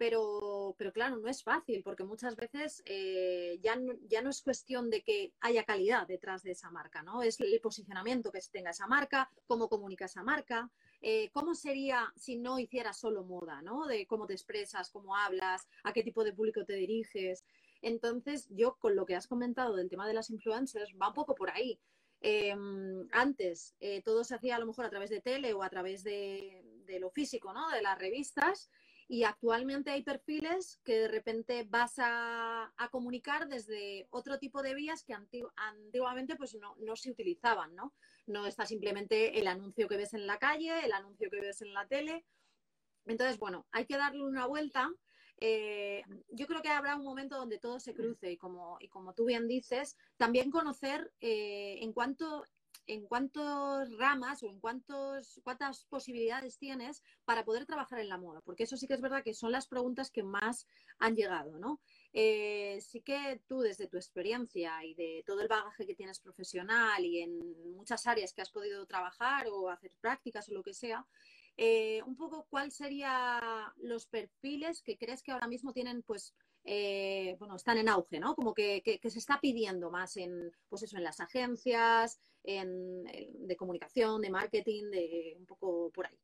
pero, 0.02 0.74
pero 0.80 0.92
claro, 0.92 1.18
no 1.18 1.28
es 1.28 1.44
fácil 1.44 1.84
porque 1.84 2.04
muchas 2.04 2.36
veces 2.36 2.82
eh, 2.88 3.60
ya, 3.62 3.76
no, 3.76 3.94
ya 4.08 4.24
no 4.24 4.32
es 4.32 4.42
cuestión 4.42 4.90
de 4.90 5.04
que 5.04 5.32
haya 5.42 5.64
calidad 5.64 6.08
detrás 6.08 6.42
de 6.42 6.54
esa 6.54 6.72
marca, 6.72 7.04
¿no? 7.04 7.22
Es 7.22 7.40
el 7.40 7.62
posicionamiento 7.62 8.32
que 8.32 8.40
tenga 8.52 8.72
esa 8.72 8.88
marca, 8.88 9.30
cómo 9.46 9.70
comunica 9.70 10.06
esa 10.06 10.24
marca, 10.24 10.72
eh, 11.04 11.30
cómo 11.34 11.54
sería 11.54 12.12
si 12.16 12.36
no 12.36 12.58
hiciera 12.58 12.94
solo 12.94 13.24
moda, 13.24 13.62
¿no? 13.62 13.86
De 13.86 14.08
cómo 14.08 14.26
te 14.26 14.34
expresas, 14.34 14.90
cómo 14.90 15.16
hablas, 15.16 15.68
a 15.84 15.94
qué 15.94 16.02
tipo 16.02 16.24
de 16.24 16.34
público 16.34 16.66
te 16.66 16.74
diriges. 16.74 17.46
Entonces, 17.84 18.48
yo 18.50 18.78
con 18.80 18.96
lo 18.96 19.06
que 19.06 19.16
has 19.16 19.28
comentado 19.28 19.76
del 19.76 19.88
tema 19.88 20.08
de 20.08 20.16
las 20.16 20.32
influencers, 20.32 20.96
va 21.00 21.10
un 21.10 21.14
poco 21.14 21.36
por 21.36 21.52
ahí. 21.52 21.80
Em, 22.22 23.08
antes 23.12 23.76
eh, 23.80 24.02
todo 24.02 24.24
se 24.24 24.34
hacía 24.34 24.56
a 24.56 24.60
lo 24.60 24.66
mejor 24.66 24.86
a 24.86 24.90
través 24.90 25.12
de 25.12 25.22
tele 25.22 25.54
o 25.54 25.62
a 25.62 25.70
través 25.70 26.04
de, 26.04 26.64
de 26.88 27.00
lo 27.00 27.12
físico, 27.12 27.54
¿no? 27.54 27.70
De 27.70 27.84
las 27.84 28.00
revistas 28.00 28.72
y 29.12 29.26
actualmente 29.26 29.92
hay 29.92 30.04
perfiles 30.04 30.80
que 30.86 31.00
de 31.00 31.10
repente 31.10 31.68
vas 31.70 31.96
a, 31.98 32.74
comunicar 32.92 33.50
desde 33.50 34.08
otro 34.10 34.40
tipo 34.40 34.62
de 34.62 34.74
vías 34.74 35.04
que 35.04 35.14
antiguamente 35.58 36.38
pues 36.38 36.56
no, 36.56 36.96
se 36.96 37.12
utilizaban, 37.12 37.76
¿no? 37.76 37.94
No 38.26 38.48
está 38.48 38.66
simplemente 38.66 39.38
el 39.38 39.48
anuncio 39.48 39.90
que 39.90 39.98
ves 39.98 40.14
en 40.14 40.26
la 40.26 40.40
calle, 40.40 40.86
el 40.86 40.94
anuncio 40.94 41.30
que 41.30 41.42
ves 41.42 41.62
en 41.62 41.74
la 41.74 41.86
tele. 41.88 42.26
Entonces, 43.06 43.38
bueno, 43.38 43.68
hay 43.74 43.86
que 43.86 43.98
darle 43.98 44.24
una 44.24 44.46
vuelta. 44.46 44.90
Eh, 45.42 46.04
yo 46.30 46.48
creo 46.48 46.62
que 46.62 46.70
habrá 46.70 46.96
un 46.96 47.04
momento 47.04 47.36
donde 47.36 47.60
todo 47.60 47.82
se 47.82 47.94
cruce 47.94 48.32
y 48.32 48.38
como, 48.38 48.78
y 48.80 48.88
como 48.88 49.14
tú 49.14 49.26
bien 49.26 49.46
dices, 49.46 49.98
también 50.16 50.52
conocer 50.52 51.12
eh, 51.20 51.80
en 51.82 51.92
cuanto 51.92 52.46
en 52.88 53.06
cuántas 53.06 53.92
ramas 53.98 54.44
o 54.44 54.50
en 54.50 54.60
cuántos, 54.60 55.40
cuántas 55.44 55.86
posibilidades 55.86 56.58
tienes 56.58 57.04
para 57.26 57.46
poder 57.46 57.66
trabajar 57.66 58.00
en 58.00 58.10
la 58.10 58.18
moda, 58.18 58.42
porque 58.42 58.64
eso 58.64 58.78
sí 58.78 58.88
que 58.88 58.94
es 58.94 59.02
verdad 59.02 59.24
que 59.24 59.34
son 59.34 59.52
las 59.52 59.68
preguntas 59.68 60.12
que 60.12 60.24
más 60.24 60.68
han 61.00 61.16
llegado, 61.16 61.58
¿no? 61.58 61.80
Eh, 62.14 62.80
sí 62.82 63.02
que 63.02 63.42
tú 63.48 63.62
desde 63.62 63.88
tu 63.88 63.98
experiencia 63.98 64.84
y 64.84 64.94
de 64.96 65.24
todo 65.26 65.42
el 65.42 65.48
bagaje 65.48 65.86
que 65.86 65.96
tienes 65.96 66.20
profesional 66.20 67.06
y 67.06 67.22
en 67.22 67.76
muchas 67.76 68.06
áreas 68.08 68.34
que 68.34 68.42
has 68.42 68.52
podido 68.52 68.86
trabajar 68.86 69.48
o 69.50 69.70
hacer 69.70 69.92
prácticas 70.02 70.50
o 70.50 70.54
lo 70.54 70.64
que 70.64 70.74
sea, 70.74 71.06
eh, 71.58 72.02
un 72.06 72.16
poco 72.16 72.48
cuál 72.50 72.72
serían 72.72 73.42
los 73.78 74.06
perfiles 74.08 74.82
que 74.82 74.98
crees 74.98 75.22
que 75.22 75.32
ahora 75.32 75.48
mismo 75.48 75.74
tienen 75.74 76.02
pues 76.02 76.34
eh, 76.64 77.36
bueno, 77.40 77.56
están 77.56 77.78
en 77.78 77.90
auge, 77.90 78.20
¿no? 78.20 78.36
Como 78.36 78.54
que, 78.54 78.82
se 79.02 79.20
está 79.20 79.40
pidiendo 79.40 79.90
más 79.90 80.18
en, 80.18 80.52
pues 80.70 80.84
eso, 80.84 80.98
en 80.98 81.04
las 81.04 81.20
agencias, 81.20 82.20
en, 82.44 83.04
de 83.04 83.56
comunicación, 83.56 84.22
de 84.22 84.30
marketing, 84.30 84.92
de 84.92 85.36
un 85.38 85.46
poco 85.46 85.92
por 85.92 86.08
ahí. 86.08 86.18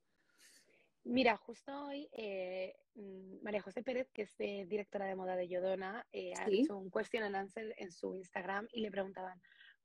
Mira, 1.03 1.37
justo 1.37 1.85
hoy 1.85 2.09
eh, 2.11 2.75
mm, 2.95 3.41
María 3.41 3.61
José 3.61 3.81
Pérez, 3.81 4.09
que 4.11 4.23
es 4.23 4.35
eh, 4.39 4.65
directora 4.67 5.05
de 5.05 5.15
moda 5.15 5.35
de 5.35 5.47
Yodona, 5.47 6.05
ha 6.11 6.49
hecho 6.49 6.77
un 6.77 6.91
question 6.91 7.23
and 7.23 7.35
answer 7.35 7.73
en 7.77 7.91
su 7.91 8.15
Instagram 8.15 8.67
y 8.73 8.81
le 8.81 8.91
preguntaban, 8.91 9.41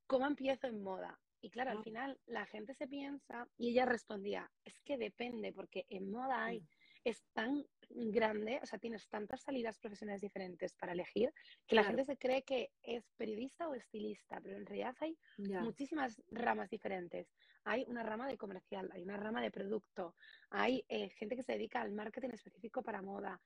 ¿cómo 0.07 0.27
empiezo 0.27 0.67
en 0.67 0.83
moda? 0.83 1.19
Y 1.41 1.51
claro, 1.51 1.73
al 1.73 1.83
final 1.83 2.19
la 2.27 2.47
gente 2.47 2.73
se 2.73 2.87
piensa 2.87 3.49
y 3.59 3.71
ella 3.71 3.85
respondía, 3.85 4.49
es 4.65 4.81
que 4.85 4.97
depende, 4.97 5.53
porque 5.53 5.87
en 5.89 6.09
moda 6.09 6.45
hay, 6.45 6.61
mm. 6.61 6.67
Es 7.05 7.23
tan 7.33 7.65
grande, 7.91 8.59
o 8.63 8.67
sea, 8.67 8.79
tienes 8.79 9.09
tantas 9.09 9.43
salidas 9.43 9.79
profesionales 9.79 10.23
diferentes 10.23 10.73
para 10.75 10.93
elegir, 10.93 11.33
que 11.67 11.75
la 11.75 11.85
gente 11.85 12.05
se 12.05 12.17
cree 12.17 12.43
que 12.43 12.71
es 12.83 13.05
periodista 13.17 13.69
o 13.69 13.75
estilista, 13.75 14.41
pero 14.41 14.57
en 14.57 14.67
realidad 14.67 14.97
hay 15.01 15.17
muchísimas 15.37 16.23
ramas 16.31 16.71
diferentes. 16.71 17.29
Hay 17.65 17.85
una 17.89 18.03
rama 18.03 18.27
de 18.27 18.39
comercial, 18.39 18.89
hay 18.93 19.03
una 19.03 19.17
rama 19.17 19.43
de 19.43 19.51
producto, 19.51 20.15
hay 20.51 20.85
eh, 20.89 21.11
gente 21.11 21.37
que 21.37 21.43
se 21.43 21.53
dedica 21.53 21.81
al 21.81 21.93
marketing 21.93 22.31
específico 22.31 22.83
para 22.83 23.03
moda, 23.03 23.41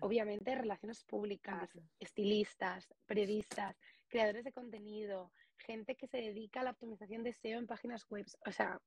obviamente 0.00 0.54
relaciones 0.54 1.04
públicas, 1.04 1.70
estilistas, 1.98 2.94
periodistas, 3.06 3.76
creadores 4.08 4.44
de 4.44 4.52
contenido, 4.52 5.32
gente 5.56 5.96
que 5.96 6.06
se 6.06 6.18
dedica 6.18 6.60
a 6.60 6.64
la 6.64 6.70
optimización 6.70 7.22
de 7.22 7.32
SEO 7.32 7.58
en 7.58 7.66
páginas 7.66 8.06
web. 8.08 8.26
O 8.46 8.52
sea, 8.52 8.80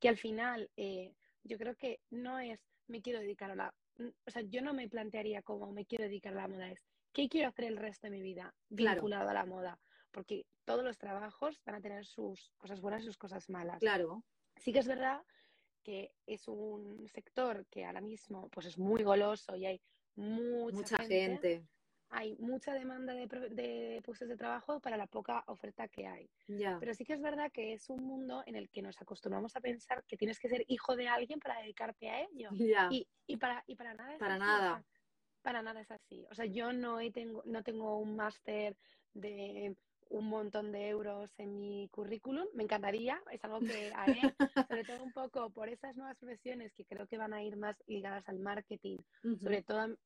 que 0.00 0.08
al 0.08 0.16
final 0.16 0.70
eh, 0.76 1.12
yo 1.48 1.58
creo 1.58 1.74
que 1.74 2.00
no 2.10 2.38
es 2.38 2.60
me 2.86 3.02
quiero 3.02 3.20
dedicar 3.20 3.50
a 3.50 3.56
la 3.56 3.74
o 4.26 4.30
sea, 4.30 4.42
yo 4.42 4.62
no 4.62 4.72
me 4.74 4.88
plantearía 4.88 5.42
cómo 5.42 5.72
me 5.72 5.84
quiero 5.84 6.04
dedicar 6.04 6.32
a 6.32 6.42
la 6.42 6.48
moda, 6.48 6.70
es 6.70 6.84
qué 7.12 7.28
quiero 7.28 7.48
hacer 7.48 7.64
el 7.64 7.76
resto 7.76 8.06
de 8.06 8.12
mi 8.12 8.22
vida 8.22 8.54
vinculado 8.68 9.28
a 9.28 9.34
la 9.34 9.44
moda, 9.44 9.80
porque 10.12 10.46
todos 10.64 10.84
los 10.84 10.98
trabajos 10.98 11.60
van 11.64 11.76
a 11.76 11.80
tener 11.80 12.06
sus 12.06 12.52
cosas 12.58 12.80
buenas 12.80 13.02
y 13.02 13.06
sus 13.06 13.18
cosas 13.18 13.48
malas. 13.48 13.80
Claro. 13.80 14.22
Sí 14.56 14.72
que 14.72 14.78
es 14.78 14.86
verdad 14.86 15.22
que 15.82 16.12
es 16.26 16.46
un 16.48 17.08
sector 17.08 17.66
que 17.70 17.84
ahora 17.84 18.00
mismo 18.00 18.48
pues 18.50 18.66
es 18.66 18.78
muy 18.78 19.02
goloso 19.02 19.56
y 19.56 19.66
hay 19.66 19.80
mucha, 20.16 20.98
gente 20.98 21.64
hay 22.10 22.36
mucha 22.38 22.72
demanda 22.72 23.12
de, 23.12 23.26
de, 23.26 24.02
puestos 24.04 24.28
de 24.28 24.36
trabajo 24.36 24.80
para 24.80 24.96
la 24.96 25.06
poca 25.06 25.44
oferta 25.46 25.88
que 25.88 26.06
hay. 26.06 26.28
Pero 26.80 26.94
sí 26.94 27.04
que 27.04 27.12
es 27.12 27.20
verdad 27.20 27.50
que 27.52 27.74
es 27.74 27.88
un 27.90 28.04
mundo 28.04 28.42
en 28.46 28.56
el 28.56 28.68
que 28.70 28.82
nos 28.82 29.00
acostumbramos 29.00 29.54
a 29.56 29.60
pensar 29.60 30.02
que 30.04 30.16
tienes 30.16 30.38
que 30.38 30.48
ser 30.48 30.64
hijo 30.68 30.96
de 30.96 31.08
alguien 31.08 31.38
para 31.38 31.60
dedicarte 31.60 32.08
a 32.08 32.22
ello. 32.22 32.50
Y, 32.90 33.06
y, 33.26 33.36
para, 33.36 33.62
y 33.66 33.74
para 33.76 33.94
nada 33.94 34.14
es 34.14 34.18
para 34.18 34.34
así. 34.34 34.40
Nada. 34.40 34.84
para 35.42 35.62
nada 35.62 35.80
es 35.80 35.90
así. 35.90 36.26
O 36.30 36.34
sea, 36.34 36.46
yo 36.46 36.72
no, 36.72 36.98
tengo, 37.12 37.42
no 37.44 37.62
tengo 37.62 37.98
un 37.98 38.16
máster 38.16 38.76
de 39.12 39.76
un 40.10 40.26
montón 40.26 40.72
de 40.72 40.88
euros 40.88 41.30
en 41.38 41.60
mi 41.60 41.88
currículum. 41.90 42.46
Me 42.54 42.62
encantaría, 42.62 43.20
es 43.30 43.44
algo 43.44 43.60
que 43.60 43.92
haré, 43.94 44.20
sobre 44.68 44.84
todo 44.84 45.04
un 45.04 45.12
poco 45.12 45.50
por 45.50 45.68
esas 45.68 45.96
nuevas 45.96 46.16
profesiones 46.16 46.72
que 46.72 46.86
creo 46.86 47.06
que 47.06 47.18
van 47.18 47.34
a 47.34 47.42
ir 47.42 47.56
más 47.56 47.76
ligadas 47.86 48.26
al 48.28 48.38
marketing, 48.38 48.96
sobre 49.42 49.62
todo 49.62 49.96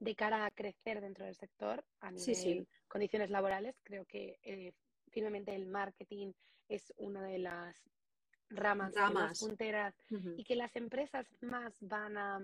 de 0.00 0.14
cara 0.16 0.46
a 0.46 0.50
crecer 0.50 1.00
dentro 1.00 1.24
del 1.26 1.36
sector 1.36 1.84
a 2.00 2.10
nivel 2.10 2.66
condiciones 2.88 3.30
laborales. 3.30 3.76
Creo 3.84 4.04
que 4.06 4.38
eh, 4.42 4.72
finalmente 5.10 5.54
el 5.54 5.66
marketing 5.66 6.32
es 6.68 6.92
una 6.96 7.22
de 7.22 7.38
las 7.38 7.76
ramas, 8.48 8.92
más 9.12 9.38
punteras 9.38 9.94
y 10.36 10.42
que 10.42 10.56
las 10.56 10.74
empresas 10.74 11.26
más 11.40 11.76
van 11.80 12.16
a 12.16 12.40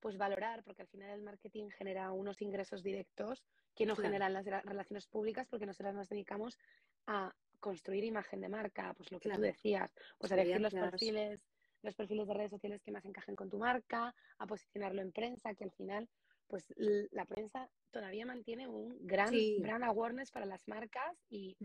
pues 0.00 0.16
valorar 0.16 0.62
porque 0.62 0.82
al 0.82 0.88
final 0.88 1.10
el 1.10 1.22
marketing 1.22 1.68
genera 1.70 2.12
unos 2.12 2.40
ingresos 2.40 2.82
directos 2.82 3.44
que 3.74 3.84
no 3.84 3.96
generan 3.96 4.32
las 4.32 4.46
relaciones 4.46 5.06
públicas 5.06 5.46
porque 5.50 5.66
nosotros 5.66 5.94
nos 5.94 6.08
dedicamos 6.08 6.58
a 7.06 7.34
construir 7.60 8.04
imagen 8.04 8.40
de 8.40 8.48
marca, 8.48 8.94
pues 8.94 9.10
lo 9.10 9.18
que 9.18 9.30
tú 9.30 9.40
decías, 9.40 9.90
pues 10.18 10.32
a 10.32 10.36
elegir 10.36 10.60
los 10.60 10.72
perfiles, 10.72 11.40
los 11.82 11.94
perfiles 11.94 12.28
de 12.28 12.34
redes 12.34 12.50
sociales 12.50 12.82
que 12.82 12.92
más 12.92 13.04
encajen 13.04 13.34
con 13.34 13.50
tu 13.50 13.58
marca, 13.58 14.14
a 14.38 14.46
posicionarlo 14.46 15.02
en 15.02 15.12
prensa, 15.12 15.54
que 15.54 15.64
al 15.64 15.72
final 15.72 16.08
pues 16.48 16.72
la 16.76 17.24
prensa 17.24 17.68
todavía 17.90 18.26
mantiene 18.26 18.68
un 18.68 18.96
gran, 19.06 19.32
gran 19.58 19.82
awareness 19.82 20.30
para 20.30 20.46
las 20.46 20.66
marcas 20.68 21.16
y 21.28 21.56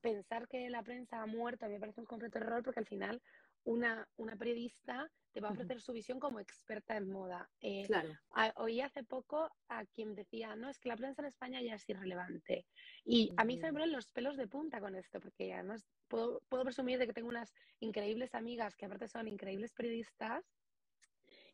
pensar 0.00 0.48
que 0.48 0.70
la 0.70 0.82
prensa 0.82 1.22
ha 1.22 1.26
muerto 1.26 1.66
a 1.66 1.68
mí 1.68 1.74
me 1.74 1.80
parece 1.80 2.00
un 2.00 2.06
completo 2.06 2.38
error 2.38 2.62
porque 2.62 2.80
al 2.80 2.86
final 2.86 3.20
una, 3.64 4.08
una 4.16 4.36
periodista 4.36 5.10
te 5.32 5.40
va 5.40 5.48
a 5.48 5.52
ofrecer 5.52 5.80
su 5.80 5.92
visión 5.92 6.18
como 6.18 6.40
experta 6.40 6.96
en 6.96 7.08
moda. 7.08 7.48
Eh, 7.60 7.84
claro. 7.86 8.08
oí 8.56 8.80
hace 8.80 9.04
poco 9.04 9.50
a 9.68 9.84
quien 9.86 10.14
decía, 10.14 10.56
no, 10.56 10.68
es 10.68 10.78
que 10.78 10.88
la 10.88 10.96
prensa 10.96 11.22
en 11.22 11.28
España 11.28 11.62
ya 11.62 11.74
es 11.74 11.88
irrelevante. 11.88 12.66
Y 13.04 13.32
a 13.36 13.44
mí 13.44 13.56
se 13.58 13.66
me 13.66 13.72
ponen 13.72 13.92
los 13.92 14.10
pelos 14.10 14.36
de 14.36 14.48
punta 14.48 14.80
con 14.80 14.96
esto, 14.96 15.20
porque 15.20 15.52
además 15.52 15.86
puedo, 16.08 16.42
puedo 16.48 16.64
presumir 16.64 16.98
de 16.98 17.06
que 17.06 17.12
tengo 17.12 17.28
unas 17.28 17.54
increíbles 17.78 18.34
amigas 18.34 18.74
que 18.74 18.86
aparte 18.86 19.06
son 19.06 19.28
increíbles 19.28 19.72
periodistas 19.72 20.44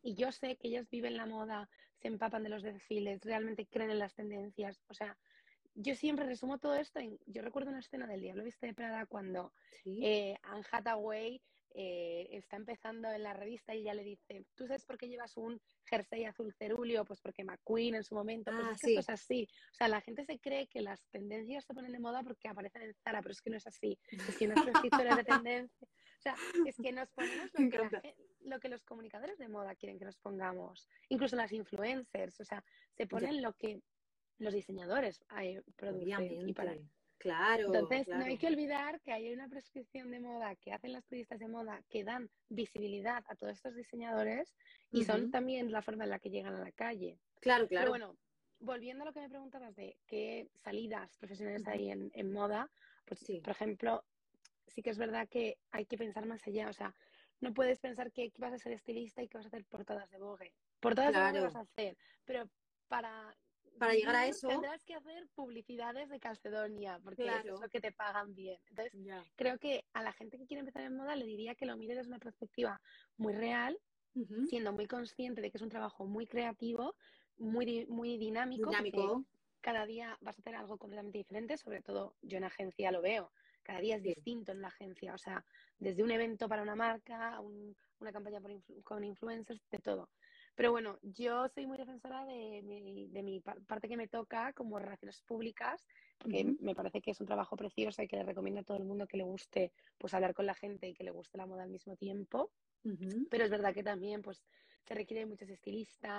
y 0.01 0.15
yo 0.15 0.31
sé 0.31 0.57
que 0.57 0.69
ellas 0.69 0.89
viven 0.89 1.17
la 1.17 1.25
moda, 1.25 1.69
se 2.01 2.07
empapan 2.07 2.43
de 2.43 2.49
los 2.49 2.63
desfiles, 2.63 3.21
realmente 3.23 3.65
creen 3.65 3.91
en 3.91 3.99
las 3.99 4.13
tendencias. 4.15 4.81
O 4.87 4.93
sea, 4.93 5.17
yo 5.75 5.95
siempre 5.95 6.25
resumo 6.25 6.57
todo 6.57 6.75
esto 6.75 6.99
en. 6.99 7.19
Yo 7.25 7.41
recuerdo 7.41 7.69
una 7.69 7.79
escena 7.79 8.07
del 8.07 8.21
Diablo 8.21 8.43
Viste 8.43 8.67
de 8.67 8.73
Prada 8.73 9.05
cuando 9.05 9.53
eh, 9.85 10.35
Anne 10.43 10.65
Hathaway 10.71 11.41
eh, 11.75 12.27
está 12.31 12.55
empezando 12.55 13.11
en 13.11 13.21
la 13.21 13.33
revista 13.33 13.75
y 13.75 13.81
ella 13.81 13.93
le 13.93 14.03
dice, 14.03 14.45
¿tú 14.55 14.65
sabes 14.65 14.85
por 14.85 14.97
qué 14.97 15.07
llevas 15.07 15.37
un 15.37 15.61
jersey 15.85 16.25
azul 16.25 16.51
cerúleo? 16.57 17.05
Pues 17.05 17.21
porque 17.21 17.43
McQueen 17.43 17.93
en 17.93 18.03
su 18.03 18.15
momento, 18.15 18.51
pues 18.51 18.65
Ah, 18.65 18.71
es 18.71 18.79
que 18.81 18.87
sí. 18.87 18.95
esto 18.97 18.99
es 19.01 19.09
así. 19.21 19.47
O 19.71 19.75
sea, 19.75 19.87
la 19.87 20.01
gente 20.01 20.25
se 20.25 20.39
cree 20.39 20.67
que 20.67 20.81
las 20.81 21.03
tendencias 21.11 21.65
se 21.65 21.75
ponen 21.75 21.91
de 21.91 21.99
moda 21.99 22.23
porque 22.23 22.47
aparecen 22.47 22.81
en 22.81 22.95
Zara, 23.03 23.21
pero 23.21 23.33
es 23.33 23.41
que 23.41 23.51
no 23.51 23.57
es 23.57 23.67
así. 23.67 23.99
Es 24.09 24.37
que 24.37 24.47
nuestros 24.47 24.73
títulos 24.83 25.15
de 25.17 25.23
tendencia, 25.23 25.87
o 25.87 26.21
sea, 26.21 26.35
es 26.65 26.75
que 26.77 26.91
nos 26.91 27.11
ponemos 27.11 27.51
Me 27.53 27.65
lo 27.65 27.69
que, 27.69 27.77
la 27.77 27.83
encanta. 27.85 28.01
Lo 28.47 28.59
que 28.59 28.69
los 28.69 28.83
comunicadores 28.83 29.37
de 29.37 29.47
moda 29.49 29.75
quieren 29.75 29.99
que 29.99 30.05
nos 30.05 30.17
pongamos, 30.17 30.87
incluso 31.09 31.35
las 31.35 31.51
influencers, 31.51 32.39
o 32.39 32.45
sea, 32.45 32.63
se 32.93 33.07
ponen 33.07 33.41
lo 33.41 33.53
que 33.53 33.81
los 34.39 34.53
diseñadores 34.53 35.23
eh, 35.41 35.61
producen 35.75 36.47
y 36.47 36.53
para. 36.53 36.77
Claro, 37.19 37.65
entonces, 37.65 38.07
no 38.07 38.23
hay 38.23 38.37
que 38.37 38.45
olvidar 38.45 39.01
que 39.01 39.11
hay 39.11 39.33
una 39.33 39.47
prescripción 39.49 40.11
de 40.11 40.19
moda 40.19 40.55
que 40.55 40.71
hacen 40.71 40.93
las 40.93 41.03
periodistas 41.07 41.39
de 41.39 41.47
moda 41.47 41.81
que 41.89 42.03
dan 42.03 42.29
visibilidad 42.47 43.23
a 43.27 43.35
todos 43.35 43.53
estos 43.53 43.73
diseñadores 43.75 44.55
y 44.91 45.03
son 45.03 45.31
también 45.31 45.71
la 45.71 45.81
forma 45.81 46.03
en 46.03 46.11
la 46.11 46.19
que 46.19 46.29
llegan 46.29 46.53
a 46.53 46.59
la 46.59 46.71
calle. 46.71 47.19
Claro, 47.41 47.65
Pero 47.67 47.67
claro. 47.67 47.89
bueno, 47.89 48.17
volviendo 48.59 49.03
a 49.03 49.07
lo 49.07 49.13
que 49.13 49.21
me 49.21 49.29
preguntabas 49.29 49.75
de 49.75 49.97
qué 50.05 50.47
salidas 50.53 51.17
profesionales 51.17 51.67
hay 51.67 51.89
en, 51.89 52.11
en 52.13 52.31
moda, 52.31 52.69
pues 53.05 53.19
Sí. 53.21 53.41
por 53.41 53.51
ejemplo, 53.51 54.05
sí 54.67 54.83
que 54.83 54.91
es 54.91 54.97
verdad 54.99 55.27
que 55.27 55.57
hay 55.71 55.87
que 55.87 55.97
pensar 55.97 56.27
más 56.27 56.45
allá. 56.45 56.69
O 56.69 56.73
sea, 56.73 56.93
no 57.41 57.53
puedes 57.53 57.79
pensar 57.79 58.11
que 58.11 58.31
vas 58.37 58.53
a 58.53 58.57
ser 58.57 58.73
estilista 58.73 59.21
y 59.21 59.27
que 59.27 59.37
vas 59.37 59.45
a 59.45 59.49
hacer 59.49 59.65
portadas 59.65 60.09
de 60.09 60.17
Vogue. 60.17 60.53
Portadas 60.79 61.13
de 61.13 61.19
Vogue 61.19 61.31
Claro. 61.31 61.45
vas 61.45 61.55
a 61.55 61.59
hacer, 61.61 61.97
pero 62.25 62.49
para 62.87 63.35
Para 63.77 63.93
llegar 63.93 64.15
a 64.15 64.25
eso- 64.27 64.47
tendrás 64.47 64.83
que 64.83 64.95
hacer 64.95 65.27
publicidades 65.35 66.09
de 66.09 66.19
Calcedonia, 66.19 66.99
porque 67.03 67.23
eso 67.23 67.31
Claro. 67.31 67.55
es 67.55 67.61
lo 67.61 67.69
que 67.69 67.79
te 67.81 67.91
pagan 67.91 68.33
bien. 68.33 68.59
Entonces, 68.69 68.93
creo 69.35 69.59
que 69.59 69.85
a 69.93 70.01
la 70.01 70.13
gente 70.13 70.37
que 70.39 70.47
quiere 70.47 70.61
empezar 70.61 70.81
en 70.83 70.95
moda 70.95 71.15
le 71.15 71.25
diría 71.25 71.53
que 71.53 71.65
lo 71.67 71.77
mire 71.77 71.93
desde 71.95 72.09
una 72.09 72.19
perspectiva 72.19 72.81
muy 73.17 73.33
real, 73.33 73.79
siendo 74.47 74.73
muy 74.73 74.87
consciente 74.87 75.41
de 75.41 75.51
que 75.51 75.57
es 75.57 75.61
un 75.61 75.69
trabajo 75.69 76.05
muy 76.07 76.25
creativo, 76.25 76.95
muy, 77.37 77.85
muy 77.85 78.17
dinámico, 78.17 78.71
Dinámico. 78.71 79.25
cada 79.61 79.85
día 79.85 80.17
vas 80.21 80.37
a 80.39 80.41
hacer 80.41 80.55
algo 80.55 80.77
completamente 80.79 81.19
diferente, 81.19 81.55
sobre 81.57 81.81
todo 81.83 82.15
yo 82.23 82.37
en 82.39 82.45
agencia 82.45 82.91
lo 82.91 83.01
veo, 83.01 83.31
cada 83.67 83.81
día 83.81 83.97
es 83.97 84.03
distinto 84.03 84.51
en 84.53 84.61
la 84.61 84.69
agencia, 84.69 85.13
o 85.13 85.17
sea, 85.17 85.43
desde 85.77 86.03
un 86.03 86.11
evento 86.11 86.47
para 86.47 86.61
una 86.63 86.75
marca, 86.75 87.35
a 87.35 87.41
un- 87.41 87.75
una 87.99 88.11
campaña 88.13 88.39
por 88.41 88.51
influ- 88.51 88.81
con 88.83 89.03
influencers, 89.03 89.61
de 89.69 89.79
todo. 89.79 90.09
Pero 90.55 90.71
bueno, 90.71 90.97
yo 91.03 91.47
soy 91.49 91.67
muy 91.67 91.77
defensora 91.77 92.25
de 92.25 92.61
mi, 92.63 93.07
de 93.09 93.23
mi 93.23 93.41
par- 93.41 93.61
parte 93.65 93.89
que 93.89 93.97
me 93.97 94.07
toca 94.07 94.53
como 94.53 94.79
relaciones 94.79 95.21
públicas, 95.21 95.85
porque 96.17 96.45
me 96.59 96.75
parece 96.75 97.01
que 97.01 97.11
es 97.11 97.19
un 97.21 97.27
trabajo 97.27 97.55
precioso 97.57 98.01
y 98.01 98.07
que 98.07 98.17
le 98.17 98.23
recomiendo 98.23 98.61
a 98.61 98.63
todo 98.63 98.77
el 98.77 98.85
mundo 98.85 99.07
que 99.07 99.17
le 99.17 99.23
guste 99.23 99.73
pues 99.97 100.13
hablar 100.13 100.33
con 100.33 100.45
la 100.45 100.55
gente 100.55 100.87
y 100.87 100.93
que 100.93 101.03
le 101.03 101.11
guste 101.11 101.37
la 101.37 101.45
moda 101.45 101.63
al 101.63 101.69
mismo 101.69 101.95
tiempo. 101.97 102.53
Pero 103.29 103.43
es 103.45 103.49
verdad 103.51 103.73
que 103.73 103.83
también 103.83 104.21
pues 104.21 104.43
se 104.87 104.93
requiere 104.95 105.25
muchos 105.25 105.49
estilistas 105.49 106.11